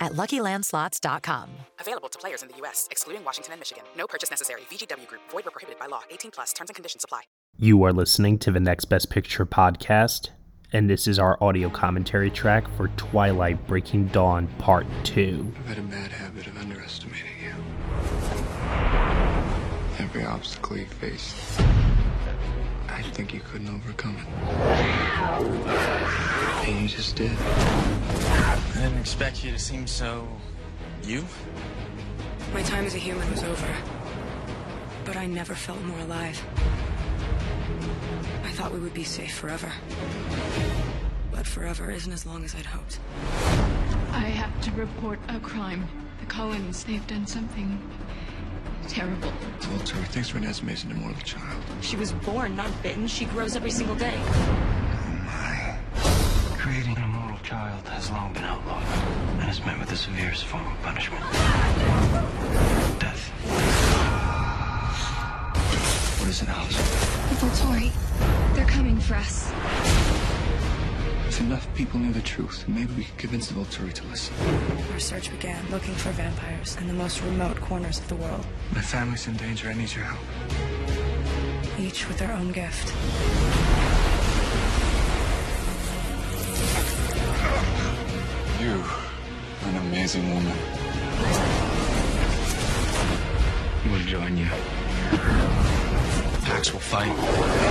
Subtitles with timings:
[0.00, 1.50] at luckylandslots.com.
[1.80, 3.84] Available to players in the U.S., excluding Washington and Michigan.
[3.96, 4.62] No purchase necessary.
[4.70, 6.02] VGW Group, void were prohibited by law.
[6.10, 7.22] 18 plus terms and conditions apply.
[7.58, 10.28] You are listening to the Next Best Picture podcast,
[10.72, 15.52] and this is our audio commentary track for Twilight Breaking Dawn Part 2.
[15.60, 17.54] I've had a bad habit of underestimating you.
[19.98, 21.34] Every obstacle you faced,
[22.96, 24.26] I think you couldn't overcome it.
[26.66, 27.30] And you just did.
[27.30, 30.26] I didn't expect you to seem so.
[31.02, 31.22] you?
[32.54, 33.76] My time as a human was over.
[35.04, 36.42] But I never felt more alive.
[38.42, 39.70] I thought we would be safe forever.
[41.30, 42.98] But forever isn't as long as I'd hoped.
[44.12, 45.86] I have to report a crime.
[46.20, 47.78] The Cullens, they've done something
[48.88, 49.32] terrible.
[49.60, 51.62] Volturi thinks Renesmee is an immortal child.
[51.80, 53.06] She was born, not bitten.
[53.06, 54.14] She grows every single day.
[54.16, 55.78] Oh My.
[56.58, 58.82] Creating an immortal child has long been outlawed
[59.40, 61.22] and is met with the severest form of punishment
[62.98, 63.30] death.
[66.18, 66.76] What is it, Alice?
[67.40, 67.92] Volturi,
[68.54, 70.15] they're coming for us.
[71.36, 74.34] If enough people knew the truth, maybe we could convince the Volturi to listen.
[74.94, 78.80] Our search began looking for vampires in the most remote corners of the world, My
[78.80, 79.68] family's in danger.
[79.68, 80.18] I need your help.
[81.78, 82.88] each with their own gift.
[88.62, 90.56] You are an amazing woman.
[93.90, 94.48] We'll join you.
[96.46, 97.65] Pax will fight.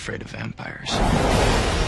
[0.00, 1.79] Afraid of vampires.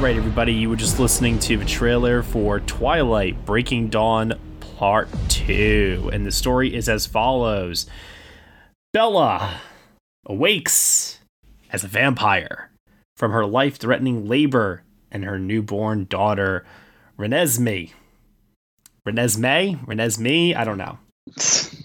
[0.00, 4.32] Right, everybody, you were just listening to the trailer for Twilight Breaking Dawn
[4.78, 7.84] Part 2, and the story is as follows
[8.94, 9.60] Bella
[10.24, 11.18] awakes
[11.70, 12.70] as a vampire
[13.18, 16.64] from her life threatening labor and her newborn daughter,
[17.18, 17.90] Renesmee.
[19.06, 19.84] Renesmee?
[19.84, 20.56] Renesmee?
[20.56, 20.98] I don't know.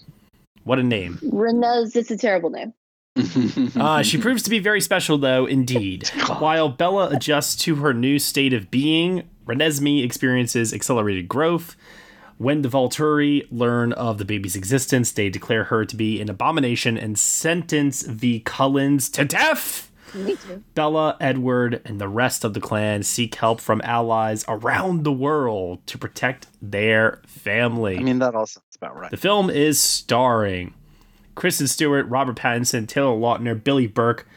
[0.64, 1.20] What a name.
[1.22, 2.74] Renez, it's a terrible name.
[3.76, 6.08] Uh, she proves to be very special, though, indeed.
[6.40, 11.76] While Bella adjusts to her new state of being, Renesmee experiences accelerated growth.
[12.38, 16.98] When the Volturi learn of the baby's existence, they declare her to be an abomination
[16.98, 19.92] and sentence the Cullens to death.
[20.14, 20.64] Me too.
[20.74, 25.86] Bella, Edward, and the rest of the clan seek help from allies around the world
[25.88, 27.98] to protect their family.
[27.98, 29.12] I mean, that all sounds about right.
[29.12, 30.74] The film is starring
[31.36, 34.28] Kristen Stewart, Robert Pattinson, Taylor Lautner, Billy Burke,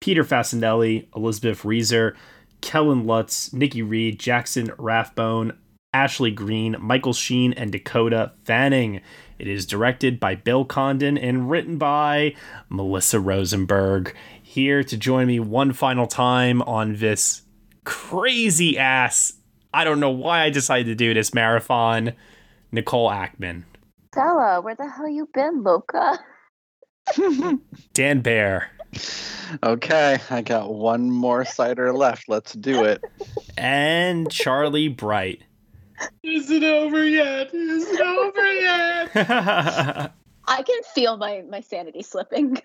[0.00, 2.16] Peter Facinelli, Elizabeth Reeser,
[2.60, 5.56] Kellen Lutz, Nikki Reed, Jackson Rathbone,
[5.92, 9.00] Ashley Greene, Michael Sheen, and Dakota Fanning.
[9.38, 12.34] It is directed by Bill Condon and written by
[12.68, 14.14] Melissa Rosenberg.
[14.42, 17.42] Here to join me one final time on this
[17.84, 19.34] crazy ass,
[19.72, 22.12] I don't know why I decided to do this marathon,
[22.72, 23.64] Nicole Ackman.
[24.14, 26.18] Bella, where the hell you been, Loca?
[27.92, 28.70] Dan Bear,
[29.62, 32.28] Okay, I got one more cider left.
[32.28, 33.02] Let's do it.
[33.56, 35.42] and Charlie Bright.
[36.22, 37.54] Is it over yet?
[37.54, 39.10] Is it over yet?
[40.48, 42.58] I can feel my my sanity slipping.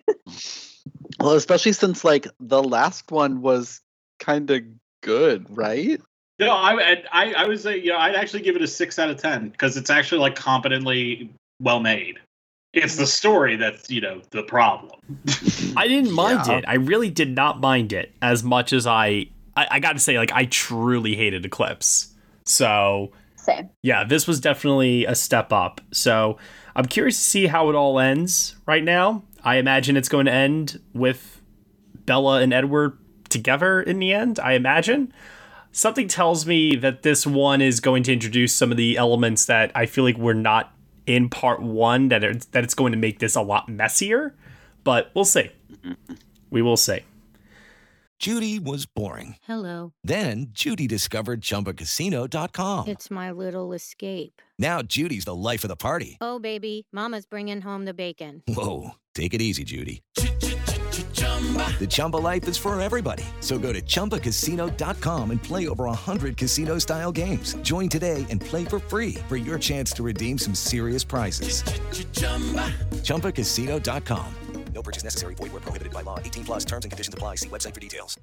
[1.19, 3.81] Well, especially since like the last one was
[4.19, 4.63] kind of
[5.01, 6.01] good, right?
[6.39, 9.10] No, I, I, I would say, you know, I'd actually give it a six out
[9.10, 11.30] of ten because it's actually like competently
[11.60, 12.18] well made.
[12.73, 14.91] It's the story that's you know the problem.
[15.75, 16.57] I didn't mind Yeah.
[16.59, 16.65] it.
[16.68, 19.27] I really did not mind it as much as I.
[19.57, 22.13] I, I got to say, like, I truly hated Eclipse.
[22.45, 23.69] So Same.
[23.81, 25.81] yeah, this was definitely a step up.
[25.91, 26.38] So
[26.73, 29.24] I'm curious to see how it all ends right now.
[29.44, 31.41] I imagine it's going to end with
[32.06, 32.97] Bella and Edward
[33.27, 35.12] together in the end, I imagine.
[35.74, 39.71] Something tells me that this one is going to introduce some of the elements that
[39.75, 40.74] I feel like we're not
[41.06, 44.36] in part one, that, it, that it's going to make this a lot messier,
[44.83, 45.51] but we'll see.
[46.50, 47.00] We will see.
[48.19, 49.38] Judy was boring.
[49.44, 49.94] Hello.
[50.03, 52.88] Then Judy discovered ChumbaCasino.com.
[52.88, 54.44] It's my little escape.
[54.59, 56.18] Now Judy's the life of the party.
[56.21, 58.44] Oh, baby, Mama's bringing home the bacon.
[58.48, 60.03] Whoa, take it easy, Judy.
[61.80, 63.24] The Chumba life is for everybody.
[63.39, 67.56] So go to ChumbaCasino.com and play over 100 casino style games.
[67.63, 71.63] Join today and play for free for your chance to redeem some serious prizes.
[73.01, 74.36] ChumbaCasino.com.
[74.74, 75.36] No purchase necessary.
[75.36, 76.18] Void where prohibited by law.
[76.19, 77.36] 18 plus terms and conditions apply.
[77.36, 78.18] See website for details.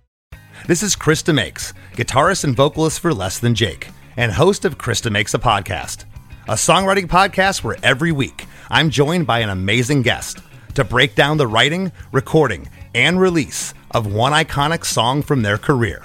[0.66, 5.00] This is Chris DeMakes, guitarist and vocalist for Less Than Jake, and host of Chris
[5.02, 6.04] DeMakes a Podcast,
[6.48, 10.40] a songwriting podcast where every week I'm joined by an amazing guest
[10.74, 16.02] to break down the writing, recording, and release of one iconic song from their career.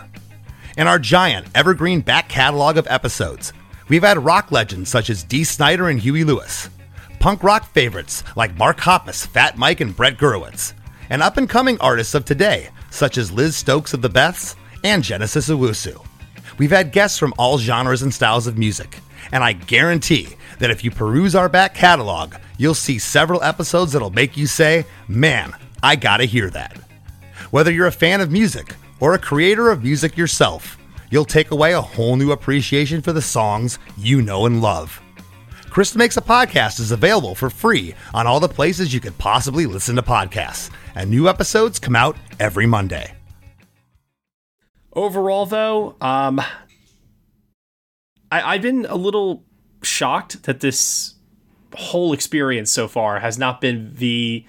[0.77, 3.53] In our giant evergreen back catalog of episodes,
[3.89, 6.69] we've had rock legends such as Dee Snider and Huey Lewis,
[7.19, 10.73] punk rock favorites like Mark Hoppus, Fat Mike, and Brett Gurewitz,
[11.09, 15.03] and up and coming artists of today such as Liz Stokes of the Beths and
[15.03, 16.05] Genesis Owusu.
[16.57, 18.99] We've had guests from all genres and styles of music,
[19.31, 24.11] and I guarantee that if you peruse our back catalog, you'll see several episodes that'll
[24.11, 26.77] make you say, Man, I gotta hear that.
[27.51, 30.77] Whether you're a fan of music or a creator of music yourself,
[31.11, 35.01] you'll take away a whole new appreciation for the songs you know and love.
[35.69, 39.65] Chris DeMakes a Podcast is available for free on all the places you could possibly
[39.65, 43.13] listen to podcasts, and new episodes come out every Monday.
[44.93, 46.39] Overall, though, um,
[48.31, 49.43] I, I've been a little
[49.81, 51.15] shocked that this
[51.75, 54.45] whole experience so far has not been the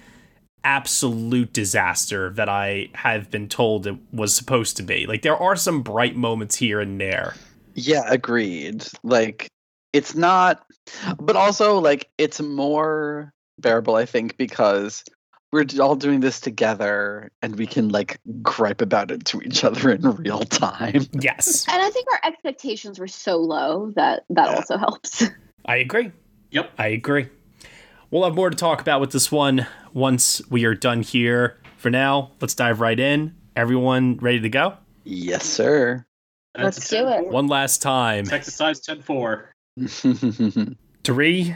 [0.65, 5.05] absolute disaster that I have been told it was supposed to be.
[5.05, 7.35] Like there are some bright moments here and there.
[7.75, 8.85] Yeah, agreed.
[9.03, 9.47] Like
[9.93, 10.65] it's not
[11.19, 15.03] but also like it's more bearable I think because
[15.51, 19.91] we're all doing this together and we can like gripe about it to each other
[19.91, 21.05] in real time.
[21.13, 21.65] Yes.
[21.69, 24.55] And I think our expectations were so low that that Yeah.
[24.55, 25.23] also helps.
[25.65, 26.11] I agree.
[26.51, 26.71] Yep.
[26.77, 27.29] I agree.
[28.11, 31.57] We'll have more to talk about with this one once we are done here.
[31.77, 33.35] For now, let's dive right in.
[33.55, 34.75] Everyone ready to go?
[35.03, 36.05] Yes, sir.
[36.53, 37.27] That's Let's do it.
[37.27, 38.25] One last time.
[38.25, 39.51] Texas size 10 4.
[41.03, 41.55] Three,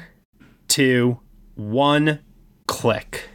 [0.68, 1.20] two,
[1.56, 2.20] one,
[2.68, 3.30] click.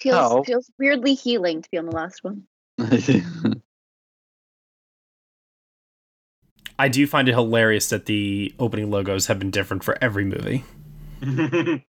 [0.00, 0.42] Feels Oh.
[0.44, 2.44] feels weirdly healing to be on the last one.
[6.78, 10.64] I do find it hilarious that the opening logos have been different for every movie.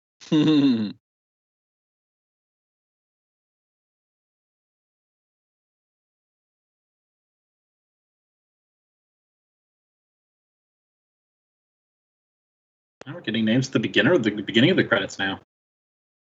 [13.14, 15.40] We're getting names at the beginner the beginning of the credits now.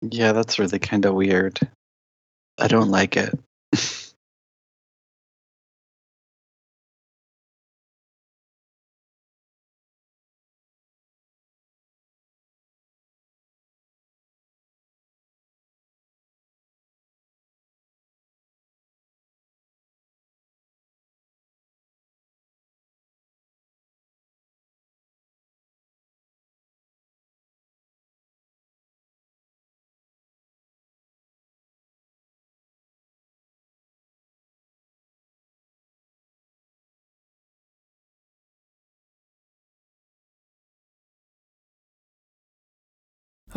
[0.03, 1.61] yeah, that's really kind of weird.
[2.59, 3.39] I don't like it.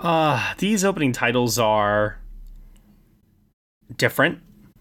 [0.03, 2.19] Uh, these opening titles are
[3.95, 4.39] different.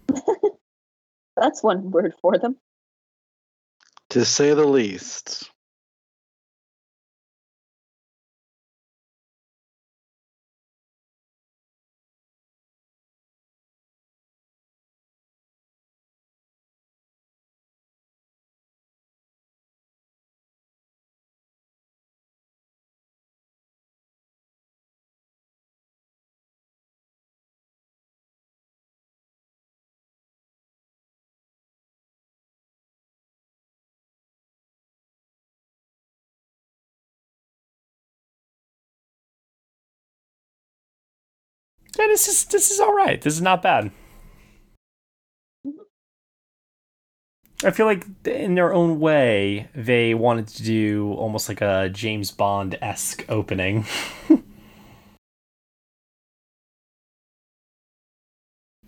[1.37, 2.57] That's one word for them.
[4.09, 5.49] To say the least.
[42.03, 43.21] Yeah, this is this is all right.
[43.21, 43.89] This is not bad.
[47.63, 52.29] I feel like in their own way, they wanted to do almost like a James
[52.29, 53.85] Bond esque opening.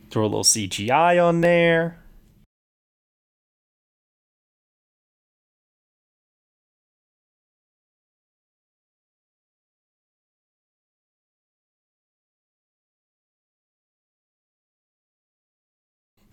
[0.09, 2.04] Throw a little CGI on there.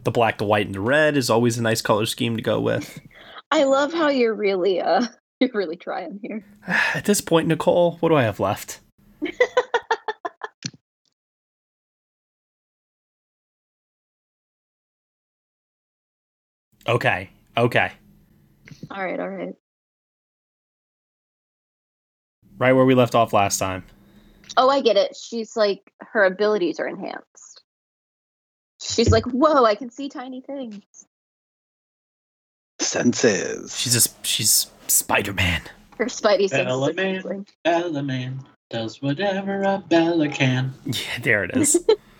[0.04, 2.60] The black, the white, and the red is always a nice color scheme to go
[2.60, 3.00] with.
[3.50, 5.06] I love how you're really uh
[5.40, 6.44] you're really trying here.
[6.66, 8.80] At this point, Nicole, what do I have left?
[16.88, 17.92] okay, okay.
[18.90, 19.54] All right, all right.
[22.58, 23.84] Right where we left off last time.
[24.56, 25.16] Oh, I get it.
[25.16, 27.51] She's like her abilities are enhanced.
[28.82, 30.82] She's like, whoa, I can see tiny things.
[32.80, 33.78] Senses.
[33.78, 35.62] She's just she's Spider Man.
[35.98, 36.66] Her Spidey senses.
[36.66, 37.46] Bella man, tingling.
[37.64, 40.74] Bella man does whatever a Bella can.
[40.84, 41.84] Yeah, there it is.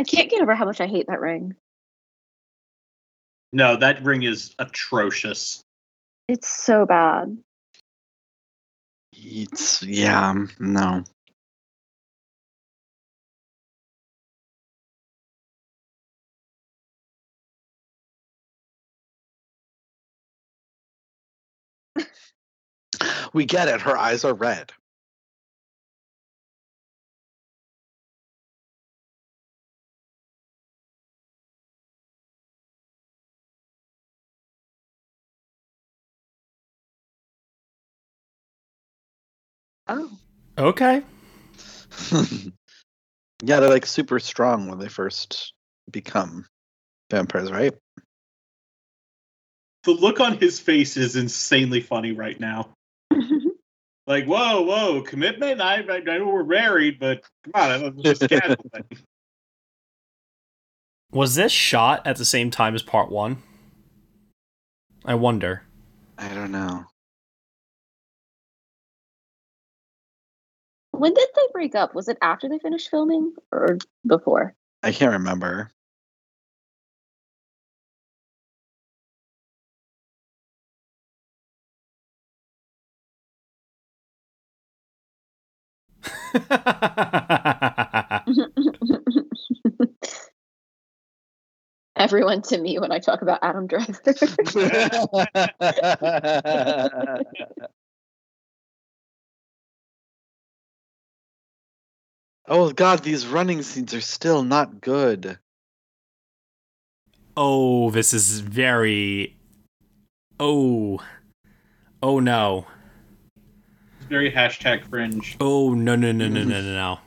[0.00, 1.54] I can't get over how much I hate that ring.
[3.52, 5.62] No, that ring is atrocious.
[6.26, 7.36] It's so bad.
[9.12, 11.04] It's yeah, no.
[23.34, 23.82] We get it.
[23.82, 24.72] Her eyes are red.
[39.90, 40.10] Oh.
[40.56, 41.02] okay.
[43.42, 45.52] yeah, they're like super strong when they first
[45.90, 46.46] become
[47.10, 47.74] vampires, right?
[49.84, 52.74] The look on his face is insanely funny right now.
[54.10, 55.60] Like, whoa, whoa, commitment?
[55.60, 58.56] I, I, I know we're married, but come on, it was just casual.
[61.12, 63.40] Was this shot at the same time as part one?
[65.04, 65.62] I wonder.
[66.18, 66.86] I don't know.
[71.00, 71.94] When did they break up?
[71.94, 74.54] Was it after they finished filming or before?
[74.82, 75.70] I can't remember.
[91.96, 93.98] Everyone to me when I talk about Adam Driver.
[102.50, 105.38] oh god, these running scenes are still not good.
[107.36, 109.36] oh, this is very.
[110.38, 111.00] Oh.
[112.02, 112.66] Oh no.
[113.98, 115.36] It's very hashtag fringe.
[115.40, 116.98] Oh no no no no no no no.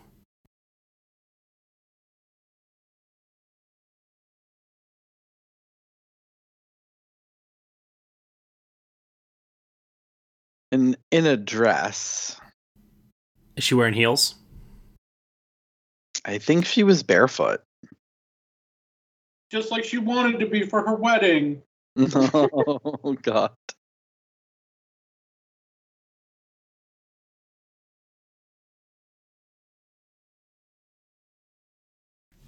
[10.71, 12.39] In in a dress.
[13.55, 14.35] Is she wearing heels?
[16.25, 17.61] I think she was barefoot.
[19.51, 21.61] Just like she wanted to be for her wedding.
[21.97, 23.51] oh god.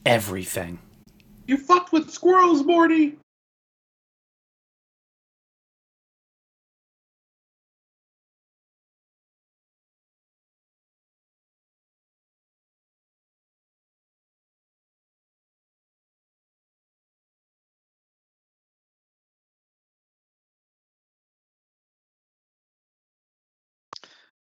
[0.06, 0.80] Everything.
[1.48, 3.18] You fucked with squirrels, Morty.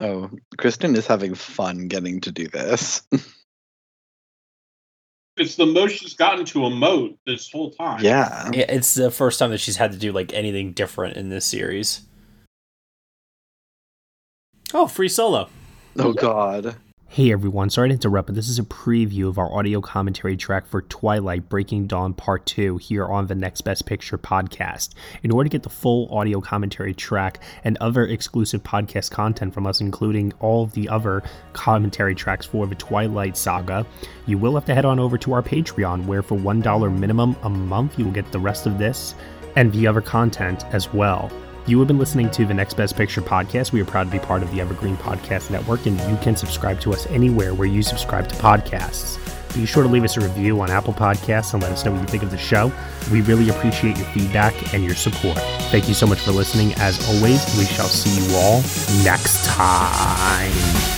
[0.01, 3.03] Oh, Kristen is having fun getting to do this.
[5.39, 8.03] It's the most she's gotten to emote this whole time.
[8.03, 8.51] yeah.
[8.53, 11.45] Yeah, it's the first time that she's had to do like anything different in this
[11.45, 12.01] series.
[14.75, 15.49] Oh, free solo.
[15.97, 16.75] Oh god.
[17.11, 20.67] Hey everyone, sorry to interrupt, but this is a preview of our audio commentary track
[20.67, 24.91] for Twilight Breaking Dawn Part 2 here on the Next Best Picture podcast.
[25.23, 29.67] In order to get the full audio commentary track and other exclusive podcast content from
[29.67, 31.23] us, including all of the other
[31.55, 33.87] commentary tracks for the Twilight saga,
[34.27, 37.49] you will have to head on over to our Patreon, where for $1 minimum a
[37.49, 39.15] month, you will get the rest of this
[39.57, 41.33] and the other content as well.
[41.69, 43.73] You have been listening to the Next Best Picture podcast.
[43.73, 46.81] We are proud to be part of the Evergreen Podcast Network, and you can subscribe
[46.81, 49.19] to us anywhere where you subscribe to podcasts.
[49.55, 52.01] Be sure to leave us a review on Apple Podcasts and let us know what
[52.01, 52.73] you think of the show.
[53.13, 55.37] We really appreciate your feedback and your support.
[55.71, 56.73] Thank you so much for listening.
[56.79, 58.63] As always, we shall see you all
[59.05, 60.98] next time.